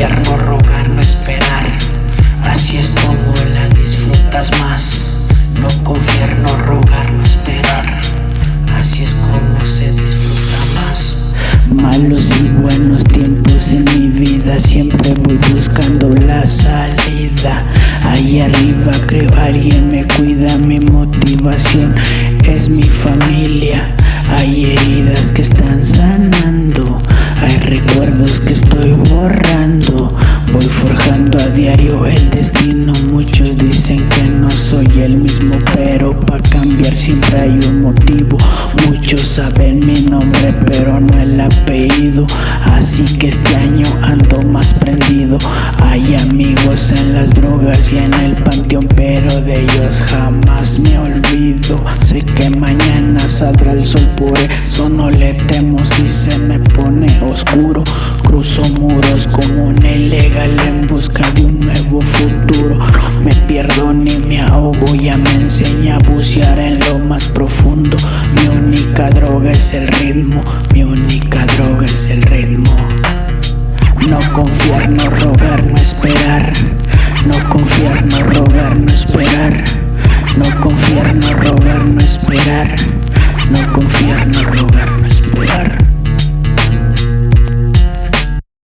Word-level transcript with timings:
infierno 0.00 0.34
rogar, 0.38 0.88
no 0.88 1.02
esperar. 1.02 1.66
Así 2.44 2.78
es 2.78 2.88
como 2.88 3.34
la 3.52 3.68
disfrutas 3.68 4.50
más. 4.58 5.28
No 5.60 5.68
confiar, 5.84 6.38
no 6.38 6.56
rogar, 6.56 7.12
no 7.12 7.22
esperar. 7.22 8.00
Así 8.78 9.02
es 9.02 9.14
como 9.14 9.66
se 9.66 9.90
disfruta 9.92 10.80
más. 10.80 11.34
Malos 11.70 12.32
y 12.42 12.48
buenos 12.48 13.04
tiempos 13.04 13.68
en 13.68 13.84
mi 13.84 14.08
vida, 14.08 14.58
siempre 14.58 15.12
voy 15.22 15.38
buscando 15.52 16.08
la 16.08 16.46
salida. 16.46 17.62
Ahí 18.02 18.40
arriba 18.40 18.92
creo 19.06 19.30
alguien 19.36 19.90
me 19.90 20.06
cuida, 20.06 20.56
mi 20.56 20.80
motivación 20.80 21.94
es 22.44 22.70
mi 22.70 22.84
familia. 22.84 23.94
Hay 24.30 24.64
heridas 24.64 25.30
que 25.30 25.42
están 25.42 25.82
sanas 25.82 26.49
recuerdos 28.00 28.40
que 28.40 28.52
estoy 28.52 28.92
borrando. 29.10 30.14
Voy 30.52 30.64
forjando 30.64 31.38
a 31.38 31.46
diario 31.48 32.06
el 32.06 32.30
destino. 32.30 32.92
Muchos 33.10 33.58
dicen 33.58 34.08
que 34.08 34.22
no 34.22 34.50
soy 34.50 34.86
el 35.00 35.18
mismo, 35.18 35.56
pero 35.74 36.18
para 36.20 36.42
cambiar 36.48 36.94
siempre 36.96 37.40
hay 37.40 37.58
un 37.68 37.82
motivo. 37.82 38.38
Muchos 38.86 39.20
saben 39.20 39.86
mi 39.86 40.00
nombre, 40.02 40.54
pero 40.66 40.98
no 40.98 41.20
el 41.20 41.40
apellido. 41.40 42.26
Así 42.64 43.04
que 43.18 43.28
este 43.28 43.54
año 43.54 43.86
ando 44.02 44.40
más 44.42 44.72
prendido. 44.74 45.36
Hay 45.78 46.14
amigos 46.14 46.92
en 46.92 47.14
las 47.14 47.30
drogas 47.34 47.92
y 47.92 47.98
en 47.98 48.14
el 48.14 48.34
panteón, 48.42 48.86
pero 48.96 49.40
de 49.42 49.60
ellos 49.60 50.02
jamás 50.06 50.78
me 50.80 50.98
olvido. 50.98 51.84
Sé 52.02 52.22
que 52.22 52.48
mañana 52.50 53.20
saldrá 53.20 53.72
el 53.72 53.84
sol, 53.84 54.08
por 54.16 54.38
eso 54.38 54.88
no 54.88 55.10
le 55.10 55.34
temo 55.34 55.84
si 55.84 56.08
se 56.08 56.38
me 56.38 56.58
pone 56.58 56.79
oscuro. 57.26 57.84
Cruzo 58.24 58.62
muros 58.80 59.26
como 59.26 59.66
un 59.66 59.84
ilegal 59.84 60.58
en 60.60 60.86
busca 60.86 61.28
de 61.32 61.44
un 61.44 61.60
nuevo 61.60 62.00
futuro. 62.00 62.78
Me 63.24 63.34
pierdo 63.46 63.92
ni 63.92 64.16
me 64.18 64.40
ahogo, 64.40 64.94
ya 64.94 65.16
me 65.16 65.32
enseña 65.34 65.96
a 65.96 65.98
bucear 65.98 66.58
en 66.58 66.80
lo 66.80 66.98
más 66.98 67.28
profundo. 67.28 67.96
Mi 68.34 68.48
única 68.48 69.10
droga 69.10 69.50
es 69.50 69.74
el 69.74 69.88
ritmo, 69.88 70.42
mi 70.72 70.82
única 70.84 71.46
droga 71.46 71.86
es 71.86 72.10
el 72.10 72.22
ritmo. 72.22 72.74
No 74.08 74.18
confiar, 74.32 74.88
no 74.90 75.08
rogar, 75.10 75.62
no 75.64 75.76
esperar. 75.76 76.52
No 77.26 77.48
confiar, 77.50 78.04
no 78.06 78.22
rogar, 78.22 78.76
no 78.76 78.90
esperar. 78.90 79.62
No 80.36 80.60
confiar, 80.60 81.14
no 81.14 81.32
rogar, 81.34 81.84
no 81.84 82.00
esperar. 82.00 82.74
No 83.50 83.72
confiar, 83.72 84.26
no 84.28 84.42
rogar, 84.42 84.90
no. 84.90 84.99